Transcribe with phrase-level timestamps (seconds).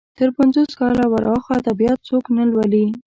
[0.17, 2.85] تر پنځوس کاله ور اخوا ادبيات څوک نه لولي.